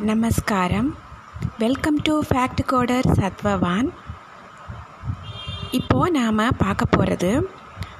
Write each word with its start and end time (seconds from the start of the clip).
நமஸ்காரம். 0.00 0.96
Welcome 1.58 1.96
to 2.02 2.22
fact 2.22 2.62
coder 2.66 3.06
சத்வவான் 3.16 3.88
இப்போது 5.70 6.10
நாம் 6.10 6.56
பார்க்க 6.56 6.84
போகிறது 6.84 7.50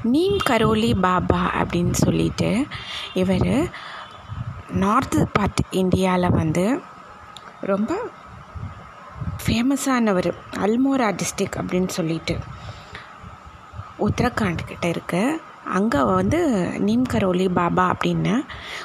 நீம் 0.03 0.37
கரோலி 0.47 1.01
பாபா 1.01 1.51
அப்படின்னு 1.55 1.91
சொல்லிட்டு 1.91 2.67
இவர் 3.15 3.71
நார்த் 4.69 5.33
பார்ட் 5.33 5.61
இந்தியாவில் 5.71 6.31
வந்து 6.31 6.81
ரொம்ப 7.61 7.99
ஃபேமஸானவர் 9.47 10.35
அல்மோரா 10.57 11.21
டிஸ்ட்ரிக் 11.21 11.61
அப்படின்னு 11.61 11.89
சொல்லிட்டு 11.89 12.39
உத்தரகாண்ட் 13.99 14.67
கிட்ட 14.67 14.89
இருக்கு. 14.89 15.41
அங்கே 15.75 16.03
வந்து 16.03 16.41
நீம் 16.79 17.07
கரோலி 17.13 17.47
பாபா 17.53 17.85
அப்படின்னு 17.93 18.35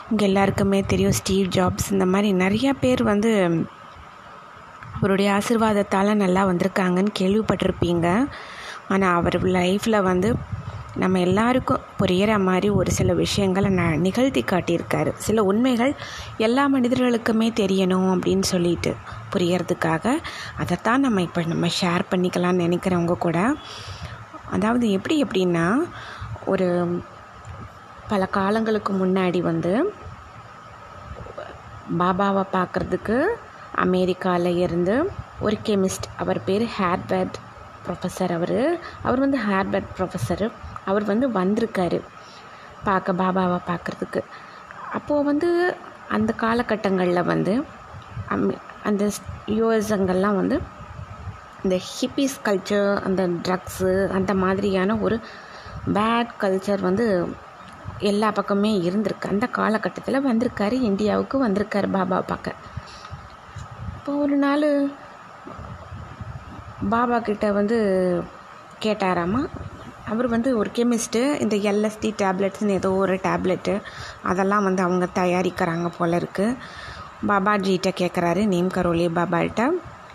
உங்கள் 0.09 0.27
எல்லாருக்குமே 0.27 0.79
தெரியும். 0.81 1.11
ஸ்டீவ் 1.11 1.47
ஜாப்ஸ் 1.47 1.91
இந்த 1.91 2.05
மாதிரி 2.05 2.29
நிறையா 2.33 2.71
பேர் 2.79 3.03
வந்து 3.03 3.31
அவருடைய 4.95 5.27
ஆசிர்வாதத்தால் 5.37 6.21
நல்லா 6.23 6.41
வந்திருக்காங்கன்னு 6.45 7.13
கேள்விப்பட்டிருப்பீங்க. 7.19 8.27
ஆனால் 8.89 9.15
அவர் 9.15 9.37
லைஃப்பில் 9.43 10.01
வந்து 10.01 10.29
நம்ம 10.95 11.19
எல்லாருக்கும் 11.19 11.83
புரிகிற 11.99 12.31
மாதிரி 12.39 12.69
ஒரு 12.69 12.91
சில 12.91 13.13
விஷயங்களை 13.13 13.69
ந 13.71 13.83
நிகழ்த்தி 13.97 14.41
காட்டியிருக்காரு. 14.43 15.11
சில 15.17 15.43
உண்மைகள் 15.43 15.93
எல்லா 16.37 16.67
மனிதர்களுக்குமே 16.67 17.47
தெரியணும் 17.61 18.09
அப்படின்னு 18.15 18.41
சொல்லிட்டு 18.41 18.95
புரியறதுக்காக 19.33 20.15
அதைத்தான் 20.57 20.99
நம்ம 20.99 21.21
இப்போ 21.21 21.43
நம்ம 21.43 21.67
ஷேர் 21.81 22.09
பண்ணிக்கலாம்னு 22.11 22.65
நினைக்கிறவங்க 22.67 23.17
கூட. 23.17 23.55
அதாவது 24.51 24.91
எப்படி 24.91 25.23
எப்படின்னா 25.23 25.65
ஒரு 26.45 26.67
பல 28.07 28.25
காலங்களுக்கு 28.25 28.93
முன்னாடி 28.93 29.39
வந்து 29.41 29.93
பாபாவை 31.99 32.43
பார்க்குறதுக்கு 32.53 33.25
அமெரிக்காவில் 33.75 34.57
இருந்து 34.57 35.11
ஒரு 35.39 35.57
கெமிஸ்ட் 35.63 36.07
அவர் 36.17 36.43
பேர் 36.43 36.65
ஹேர்பர்ட் 36.77 37.37
ப்ரொஃபஸர் 37.85 38.33
அவர். 38.33 38.79
அவர் 39.03 39.19
வந்து 39.19 39.37
ஹேர்பர்ட் 39.47 39.91
ப்ரொஃபஸர் 39.97 40.51
அவர் 40.85 41.03
வந்து 41.03 41.29
வந்திருக்காரு 41.29 42.01
பார்க்க 42.83 43.13
பாபாவை 43.13 43.59
பார்க்குறதுக்கு. 43.67 44.21
அப்போது 44.93 45.23
வந்து 45.23 45.49
அந்த 46.09 46.33
காலகட்டங்களில் 46.37 47.23
வந்து 47.23 47.63
அம் 48.27 48.53
அந்த 48.83 49.09
யூஎஸ்ங்கள்லாம் 49.47 50.35
வந்து 50.35 50.59
இந்த 51.63 51.79
ஹிப்பிஸ் 51.89 52.37
கல்ச்சர் 52.45 53.01
அந்த 53.01 53.27
ட்ரக்ஸு 53.27 54.07
அந்த 54.07 54.33
மாதிரியான 54.33 54.97
ஒரு 54.97 55.21
பேட் 55.87 56.31
கல்ச்சர் 56.39 56.79
வந்து 56.79 57.05
எல்லா 57.99 58.31
பக்கமே 58.31 58.81
இருந்திருக்கு. 58.81 59.27
அந்த 59.27 59.47
காலகட்டத்தில் 59.47 60.25
வந்திருக்காரு 60.25 60.71
இந்தியாவுக்கு 60.71 61.47
வந்திருக்காரு 61.47 61.87
பாபா 61.91 62.19
பார்க்க 62.21 62.55
இப்போ 63.97 64.15
ஒரு 64.15 64.35
நாள் 64.35 64.67
பாபா 66.89 67.19
கிட்ட 67.19 67.51
வந்து 67.51 67.77
கேட்டாராமா 68.81 69.41
அவர் 70.05 70.27
வந்து 70.27 70.57
ஒரு 70.57 70.69
கெமிஸ்ட்டு 70.73 71.39
இந்த 71.39 71.55
எல்எஸ்டி 71.55 72.13
டேப்லெட்ஸ்னு 72.17 72.69
ஏதோ 72.69 72.93
ஒரு 72.93 73.13
டேப்லெட்டு 73.13 73.81
அதெல்லாம் 74.23 74.63
வந்து 74.63 74.81
அவங்க 74.81 75.07
தயாரிக்கிறாங்க 75.15 75.91
போல 75.97 76.17
இருக்குது 76.17 76.57
பாபாஜிகிட்ட 77.27 77.89
கேட்குறாரு 78.01 78.45
நேம் 78.45 78.67
கரோலி 78.67 79.09
பாபாட்ட 79.09 79.63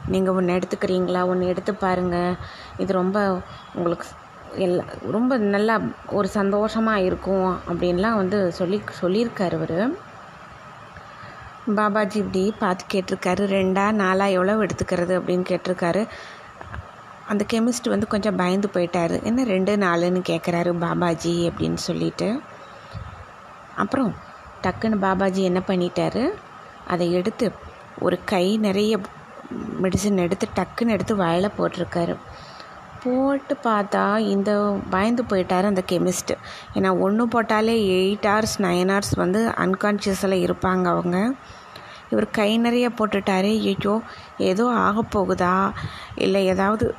நீங்கள் 0.09 0.35
ஒன்று 0.35 0.53
எடுத்துக்கிறீங்களா? 0.55 1.27
ஒன்று 1.27 1.47
எடுத்து 1.47 1.75
பாருங்கள் 1.75 2.37
இது 2.79 2.93
ரொம்ப 2.93 3.43
உங்களுக்கு 3.75 4.07
எல்லா 4.65 4.85
ரொம்ப 5.11 5.37
நல்லா 5.37 5.75
ஒரு 6.19 6.29
சந்தோஷமாக 6.29 7.01
இருக்கும் 7.01 7.49
அப்படின்லாம் 7.69 8.15
வந்து 8.15 8.53
சொல்லி 8.53 8.79
சொல்லியிருக்காரு 9.01 9.57
அவர். 9.61 9.79
பாபாஜி 11.77 12.17
இப்படி 12.17 12.55
பார்த்து 12.59 12.85
கேட்டிருக்காரு 12.93 13.45
ரெண்டா 13.57 13.93
நாளாக 13.93 14.31
எவ்வளோ 14.31 14.55
எடுத்துக்கிறது 14.57 15.15
அப்படின்னு 15.19 15.47
கேட்டிருக்காரு. 15.53 16.03
அந்த 17.27 17.45
கெமிஸ்ட் 17.53 17.89
வந்து 17.89 18.07
கொஞ்சம் 18.07 18.37
பயந்து 18.37 18.69
போயிட்டார். 18.75 19.23
என்ன 19.23 19.45
ரெண்டு 19.45 19.77
நாலுன்னு 19.77 20.23
கேட்குறாரு 20.31 20.73
பாபாஜி 20.79 21.35
அப்படின்னு 21.49 21.81
சொல்லிட்டு. 21.89 22.41
அப்புறம் 23.77 24.15
டக்குன்னு 24.63 24.99
பாபாஜி 25.01 25.43
என்ன 25.43 25.63
பண்ணிட்டாரு? 25.67 26.25
அதை 26.87 27.13
எடுத்து 27.13 27.53
ஒரு 27.99 28.19
கை 28.25 28.57
நிறைய 28.59 28.99
மெடிசன் 29.83 30.23
எடுத்து 30.27 30.49
டக்குன்னு 30.57 30.95
எடுத்து 30.97 31.17
வாயில் 31.17 31.57
போட்டிருக்காரு. 31.59 32.17
போட்டு 33.03 33.57
பார்த்தா 33.65 34.19
இந்த 34.19 34.79
பயந்து 34.91 35.23
போயிட்டார் 35.23 35.65
அந்த 35.65 35.83
கெமிஸ்ட். 35.93 36.33
ஏன்னா 36.75 36.91
ஒன்று 36.99 37.27
போட்டாலே 37.27 37.75
எயிட் 37.99 38.27
ஹவர்ஸ் 38.31 38.57
நைன் 38.59 38.91
ஹவர்ஸ் 38.93 39.15
வந்து 39.17 39.41
அன்கான்ஷியஸில் 39.65 40.37
இருப்பாங்க 40.47 40.85
அவங்க. 40.85 41.33
இவர் 42.11 42.27
கை 42.31 42.59
நிறைய 42.59 42.89
போட்டுட்டாரு. 42.89 43.51
ஐயோ 43.71 43.95
ஏதோ 44.39 44.65
ஆக 44.87 45.05
போகுதா? 45.15 45.73
இல்லை 46.15 46.47
ஏதாவது 46.47 46.95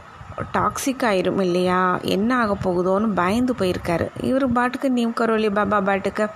டாக்ஸிக் 0.54 1.06
ஆயிரும் 1.10 1.42
இல்லையா? 1.42 2.00
என்ன 2.16 2.38
ஆக 2.38 2.56
போகுதோன்னு 2.64 3.08
பயந்து 3.14 3.54
போயிருக்காரு. 3.54 4.08
இவர் 4.22 4.48
பாட்டுக்கு 4.52 4.92
நீம் 4.92 5.18
கரோலி 5.20 5.50
பாபா 5.54 5.80
பாட்டுக்கு 5.82 6.28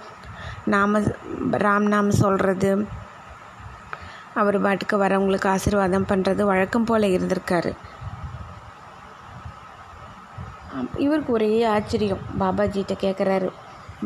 நாம 0.65 0.99
ராம் 1.65 1.87
நாம் 1.95 2.11
சொல்கிறது 2.11 2.71
அவர் 4.33 4.61
பாட்டுக்கு 4.61 4.97
வரவங்களுக்கு 5.03 5.47
ஆசீர்வாதம் 5.47 6.09
பண்ணுறது 6.09 6.41
வழக்கம் 6.41 6.85
போல் 6.85 7.01
இருந்திருக்காரு. 7.01 7.71
இவருக்கு 10.97 11.33
ஒரே 11.33 11.63
ஆச்சரியம். 11.63 12.23
பாபாஜிகிட்ட 12.39 12.93
கேட்குறாரு 13.01 13.49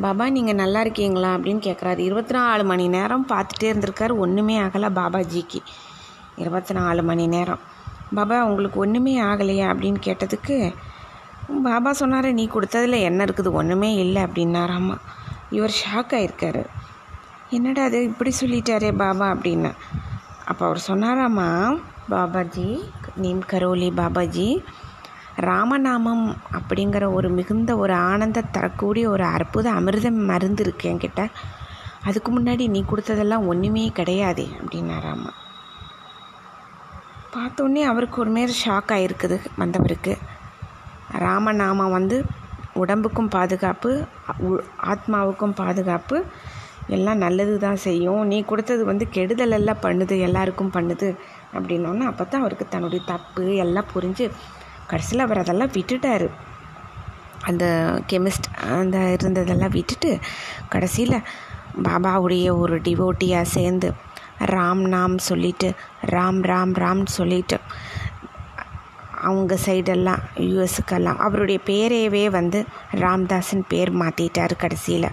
பாபா 0.02 0.30
நீங்கள் 0.30 0.56
நல்லா 0.56 0.80
இருக்கீங்களா? 0.80 1.34
அப்படின்னு 1.34 1.62
கேட்குறாரு 1.68 1.98
இருபத்தி 1.98 2.34
நாலு 2.34 2.64
மணி 2.64 2.88
நேரம் 2.88 3.28
பார்த்துட்டே 3.30 3.68
இருந்திருக்காரு. 3.74 4.18
ஒன்றுமே 4.18 4.60
ஆகலை 4.60 4.90
பாபாஜிக்கு. 5.00 5.60
இருபத்தி 6.36 6.74
நாலு 6.74 7.04
மணி 7.04 7.28
நேரம். 7.28 7.60
பாபா 8.16 8.44
உங்களுக்கு 8.44 8.80
ஒன்றுமே 8.80 9.22
ஆகலையா? 9.22 9.68
அப்படின்னு 9.74 10.00
கேட்டதுக்கு 10.08 10.74
பாபா 11.64 11.94
சொன்னார் 11.94 12.28
நீ 12.34 12.50
கொடுத்ததில் 12.54 13.00
என்ன 13.00 13.26
இருக்குது? 13.26 13.52
ஒன்றுமே 13.52 13.94
இல்லை 13.94 14.24
அப்படின்னாராம்மா 14.24 14.98
இவர் 15.50 15.76
ஷாக் 15.82 16.14
ஆகிருக்காரு 16.20 16.66
என்னடா 17.50 17.84
அது 17.84 18.04
இப்படி 18.04 18.32
சொல்லிட்டாரே 18.42 18.92
பாபா 18.98 19.32
அப்படின்னு. 19.32 19.72
அப்போ 20.46 20.66
அவர் 20.66 20.84
சொன்னாராம்மா 20.88 21.78
பாபாஜி 22.10 22.84
நீம் 23.16 23.44
கரோலி 23.52 23.90
பாபாஜி 23.96 24.64
ராமநாமம் 25.50 26.26
அப்படிங்கிற 26.58 27.06
ஒரு 27.18 27.30
மிகுந்த 27.38 27.72
ஒரு 27.84 27.94
ஆனந்த 28.10 28.44
தரக்கூடிய 28.56 29.06
ஒரு 29.14 29.26
அற்புத 29.38 29.68
அமிர்தம் 29.80 30.20
மருந்து 30.32 30.64
இருக்கு 30.66 30.86
என்கிட்ட. 30.92 31.24
அதுக்கு 32.08 32.30
முன்னாடி 32.38 32.64
நீ 32.76 32.82
கொடுத்ததெல்லாம் 32.92 33.48
ஒன்றுமே 33.52 33.84
கிடையாது 34.00 34.46
அப்படின்னாராம்மா 34.60 35.34
பார்த்தோன்னே 37.36 37.82
அவருக்கு 37.92 38.18
ஒரு 38.24 38.32
மாரி 38.36 38.54
ஷாக் 38.64 38.92
ஆகிருக்குது 38.96 39.38
வந்தவருக்கு. 39.62 40.14
ராமநாமம் 41.26 41.96
வந்து 41.98 42.18
உடம்புக்கும் 42.82 43.34
பாதுகாப்பு 43.36 43.92
ஆத்மாவுக்கும் 44.92 45.58
பாதுகாப்பு 45.62 46.18
எல்லாம் 46.96 47.22
நல்லது 47.26 47.54
தான் 47.66 47.80
செய்யும். 47.86 48.24
நீ 48.32 48.38
கொடுத்தது 48.52 48.84
வந்து 48.92 49.06
கெடுதல் 49.16 49.56
எல்லாம் 49.58 49.84
பண்ணுது 49.86 50.16
எல்லாருக்கும் 50.28 50.76
பண்ணுது 50.78 51.10
அப்படின்னோன்னே 51.56 52.06
அப்போ 52.12 52.24
தான் 52.24 52.44
அவருக்கு 52.44 52.66
தன்னுடைய 52.74 53.02
தப்பு 53.12 53.46
எல்லாம் 53.66 53.92
புரிஞ்சு 53.94 54.28
கடைசியில் 54.88 55.26
அவர் 55.26 55.38
அதெல்லாம் 55.38 55.72
விட்டுட்டார். 55.72 56.28
அந்த 57.42 57.66
கெமிஸ்ட் 58.12 58.48
அந்த 58.80 58.98
இருந்ததெல்லாம் 58.98 59.70
விட்டுட்டு 59.70 60.20
கடைசியில் 60.70 61.18
பாபாவுடைய 61.84 62.58
ஒரு 62.60 62.76
டிவோட்டியாக 62.82 63.54
சேர்ந்து 63.56 63.90
ராம் 64.46 64.84
நாம் 64.88 65.18
சொல்லிட்டு 65.18 65.68
ராம் 66.06 66.40
ராம் 66.52 66.74
ராம்னு 66.84 67.12
சொல்லிட்டு 67.20 67.58
அவங்க 69.22 69.58
சைடெல்லாம் 69.66 70.24
யூஎஸுக்கெல்லாம் 70.38 71.22
அவருடைய 71.26 71.60
பேரையவே 71.66 72.30
வந்து 72.30 72.60
ராம்தாஸின் 72.94 73.64
பேர் 73.68 73.92
மாற்றிட்டார் 73.98 74.54
கடைசியில். 74.58 75.10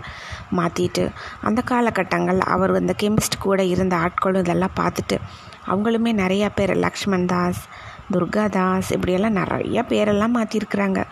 மாற்றிட்டு 0.57 1.05
அந்த 1.41 1.61
காலகட்டங்கள் 1.63 2.41
அவர் 2.55 2.75
அந்த 2.75 2.95
கெமிஸ்ட் 3.03 3.39
கூட 3.39 3.61
இருந்த 3.65 3.97
ஆட்களும் 3.97 4.39
இதெல்லாம் 4.39 4.77
பார்த்துட்டு 4.81 5.19
அவங்களுமே 5.67 6.13
நிறையா 6.23 6.49
பேர் 6.55 6.75
லக்ஷ்மண் 6.77 7.27
தாஸ் 7.27 7.63
துர்காதாஸ் 8.11 8.91
இப்படியெல்லாம் 8.91 9.33
நிறைய 9.33 9.85
பேரெல்லாம் 9.89 10.37
மாற்றிருக்கிறாங்க 10.39 11.03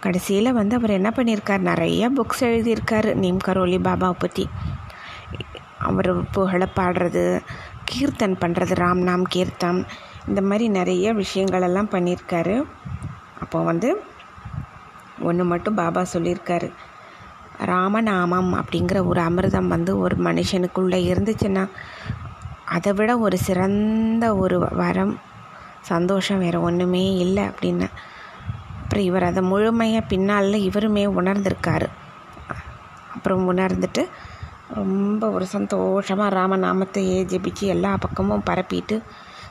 கடைசியில் 0.00 0.52
வந்து 0.52 0.76
அவர் 0.76 0.90
என்ன 0.90 1.12
பண்ணியிருக்கார்? 1.16 1.58
நிறைய 1.58 2.10
புக்ஸ் 2.10 2.40
எழுதியிருக்காரு 2.40 3.14
நீம் 3.14 3.38
கரோலி 3.46 3.78
பாபாவை 3.78 4.16
பற்றி 4.18 4.48
அவர் 5.78 6.30
புகழ 6.30 6.68
பாடுறது 6.76 7.40
கீர்த்தன் 7.90 8.36
பண்ணுறது 8.40 8.74
ராம் 8.82 9.02
நாம் 9.02 9.22
கீர்த்தம் 9.22 9.86
இந்த 10.28 10.40
மாதிரி 10.40 10.68
நிறைய 10.68 11.14
விஷயங்களெல்லாம் 11.14 11.92
பண்ணியிருக்காரு. 11.94 12.64
அப்போ 13.40 13.60
வந்து 13.62 14.02
ஒன்று 15.20 15.44
மட்டும் 15.44 15.74
பாபா 15.74 16.02
சொல்லியிருக்காரு. 16.12 16.70
ராமநாமம் 17.58 18.50
அப்படிங்கிற 18.54 19.06
ஒரு 19.06 19.20
அமிர்தம் 19.20 19.66
வந்து 19.66 19.98
ஒரு 19.98 20.16
மனுஷனுக்குள்ளே 20.16 21.00
இருந்துச்சுன்னா 21.10 21.68
அதை 22.64 22.92
விட 22.92 23.18
ஒரு 23.18 23.38
சிறந்த 23.38 24.36
ஒரு 24.36 24.58
வரம் 24.58 25.18
சந்தோஷம் 25.82 26.38
வேறு 26.38 26.62
ஒன்றுமே 26.62 27.16
இல்லை 27.16 27.44
அப்படின்னு. 27.44 27.86
அப்புறம் 28.82 29.04
இவர் 29.04 29.22
அதை 29.22 29.42
முழுமையாக 29.42 30.06
பின்னால் 30.06 30.54
இவருமே 30.54 31.06
உணர்ந்திருக்காரு. 31.06 31.88
அப்புறம் 33.14 33.44
உணர்ந்துட்டு 33.52 34.02
ரொம்ப 34.74 35.30
ஒரு 35.30 35.46
சந்தோஷமாக 35.46 36.34
ராமநாமத்தையே 36.38 37.18
ஜெபிச்சு 37.24 37.60
எல்லா 37.60 37.96
பக்கமும் 37.96 38.42
பரப்பிட்டு 38.50 39.02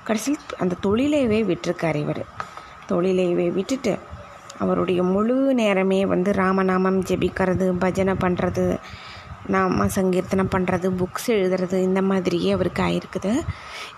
கடைசியில் 0.04 0.42
அந்த 0.58 0.76
தொழிலையவே 0.84 1.40
விட்டுருக்கார் 1.50 1.96
இவர். 1.96 2.24
தொழிலையவே 2.90 3.54
விட்டுட்டு 3.54 4.00
அவருடைய 4.60 5.04
முழு 5.04 5.54
நேரமே 5.54 6.06
வந்து 6.06 6.32
ராமநாமம் 6.32 7.00
ஜெபிக்கிறது 7.00 7.78
பஜனை 7.78 8.14
பண்ணுறது 8.14 8.78
நாம 9.48 9.88
சங்கீர்த்தனம் 9.88 10.50
பண்ணுறது 10.56 10.92
புக்ஸ் 10.98 11.28
எழுதுறது 11.28 11.74
இந்த 11.74 12.02
மாதிரியே 12.02 12.52
அவருக்கு 12.52 12.84
ஆயிருக்குது. 12.84 13.42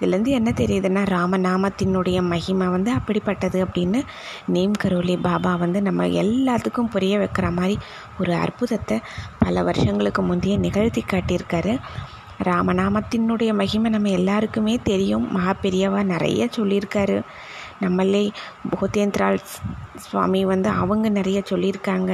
இதுலேருந்து 0.02 0.28
என்ன 0.28 0.52
தெரியுதுன்னா 0.56 1.06
ராமநாமத்தினுடைய 1.06 2.22
மகிமை 2.22 2.68
வந்து 2.68 2.94
அப்படிப்பட்டது 2.94 3.66
அப்படின்னு 3.66 4.04
நேம் 4.48 4.72
கரோலி 4.84 5.22
பாபா 5.22 5.56
வந்து 5.56 5.82
நம்ம 5.82 6.08
எல்லாத்துக்கும் 6.08 6.90
புரிய 6.90 7.20
வைக்கிற 7.20 7.52
மாதிரி 7.52 7.78
ஒரு 8.20 8.34
அற்புதத்தை 8.34 9.02
பல 9.40 9.64
வருஷங்களுக்கு 9.64 10.22
முந்தைய 10.22 10.58
நிகழ்த்தி 10.58 11.04
காட்டியிருக்காரு. 11.08 11.80
ராமநாமத்தினுடைய 12.44 13.54
மகிமை 13.54 13.92
நம்ம 13.92 14.10
எல்லாருக்குமே 14.10 14.80
தெரியும். 14.84 15.32
மகா 15.32 15.56
பெரியவா 15.62 16.04
நிறைய 16.04 16.50
சொல்லியிருக்காரு. 16.58 17.22
நம்மளே 17.84 18.24
போத்தேந்திரால் 18.72 19.40
சுவாமி 20.06 20.42
வந்து 20.52 20.70
அவங்க 20.82 21.08
நிறைய 21.20 21.40
சொல்லியிருக்காங்க. 21.52 22.12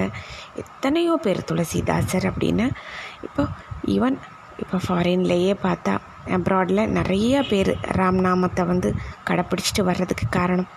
எத்தனையோ 0.63 1.13
பேர் 1.25 1.47
துளசிதாசர் 1.51 2.27
அப்படின்னு. 2.31 2.67
இப்போ 3.27 3.45
ஈவன் 3.95 4.17
இப்போ 4.63 4.77
ஃபாரின்லேயே 4.85 5.53
பார்த்தா 5.65 5.93
அப்ராடில் 6.37 6.91
நிறைய 6.97 7.35
பேர் 7.51 7.71
ராம்நாமத்தை 7.99 8.63
வந்து 8.71 8.89
கடைப்பிடிச்சிட்டு 9.27 9.83
வர்றதுக்கு 9.89 10.25
காரணம். 10.37 10.69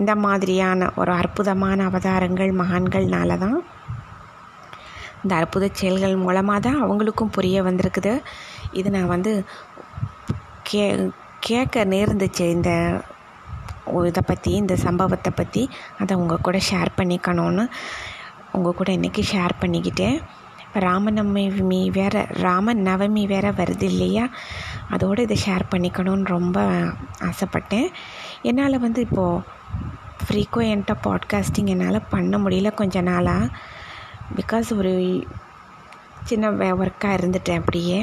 இந்த 0.00 0.12
மாதிரியான 0.24 0.90
ஒரு 1.00 1.12
அற்புதமான 1.20 1.78
அவதாரங்கள் 1.90 2.52
மகான்கள்னால 2.60 3.36
தான். 3.44 3.58
இந்த 5.22 5.32
அற்புத 5.40 5.64
செயல்கள் 5.80 6.22
மூலமாக 6.24 6.60
தான் 6.66 6.80
அவங்களுக்கும் 6.84 7.34
புரிய 7.36 7.58
வந்திருக்குது. 7.68 8.12
இது 8.80 8.88
நான் 8.96 9.12
வந்து 9.14 9.32
கே 10.70 10.84
கேட்க 11.48 11.84
நேர்ந்துச்சு 11.92 12.44
இந்த 12.56 12.70
இதை 14.10 14.22
பற்றி 14.26 14.50
இந்த 14.62 14.76
சம்பவத்தை 14.76 15.32
பற்றி 15.36 15.62
அதை 15.98 16.16
உங்கள் 16.16 16.44
கூட 16.46 16.58
ஷேர் 16.70 16.90
பண்ணிக்கணும்னு 16.96 17.66
உங்கள் 18.56 18.78
கூட 18.78 18.90
இன்றைக்கி 18.92 19.22
ஷேர் 19.32 19.60
பண்ணிக்கிட்டேன். 19.60 20.16
இப்போ 20.64 20.80
ராமநவமி 20.80 21.78
வேறு 21.90 22.20
ராம 22.44 22.74
நவமி 22.88 23.22
வேறு 23.32 23.50
வருது 23.50 23.82
இல்லையா? 23.82 24.24
அதோடு 24.90 25.22
இதை 25.22 25.36
ஷேர் 25.46 25.64
பண்ணிக்கணும்னு 25.72 26.32
ரொம்ப 26.36 26.58
ஆசைப்பட்டேன். 27.28 27.88
என்னால் 28.42 28.84
வந்து 28.86 29.00
இப்போது 29.00 29.42
ஃப்ரீக்குவெண்ட்டாக 30.26 31.02
பாட்காஸ்டிங் 31.06 31.70
என்னால் 31.74 32.08
பண்ண 32.10 32.38
முடியல 32.38 32.70
கொஞ்ச 32.74 33.00
நாளாக 33.00 33.48
பிகாஸ் 34.36 34.68
ஒரு 34.78 34.92
சின்ன 36.24 36.50
ஒர்க்காக 36.82 37.16
இருந்துட்டேன் 37.18 37.60
அப்படியே. 37.60 38.00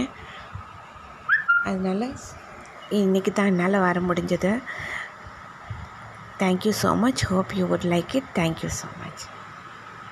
அதனால் 1.63 2.06
இன்றைக்கி 3.00 3.31
தான் 3.31 3.45
என்னால் 3.45 3.83
வர 3.88 4.00
முடிஞ்சது. 4.00 4.51
Thank 6.39 6.65
you 6.65 6.71
so 6.71 6.95
much. 6.95 7.21
Hope 7.21 7.56
you 7.56 7.68
would 7.68 7.86
like 7.86 8.15
it. 8.15 8.24
Thank 8.33 8.63
you 8.63 8.69
so 8.69 8.88
much. 8.97 9.38